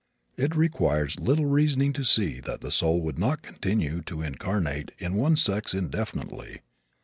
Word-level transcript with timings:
It 0.35 0.55
requires 0.55 1.19
little 1.19 1.45
reasoning 1.45 1.93
to 1.93 2.03
see 2.03 2.39
that 2.39 2.61
the 2.61 2.71
soul 2.71 3.01
would 3.01 3.19
not 3.19 3.43
continue 3.43 4.01
to 4.07 4.23
incarnate 4.23 4.89
in 4.97 5.13
one 5.13 5.37
sex 5.37 5.75
indefinitely. 5.75 6.61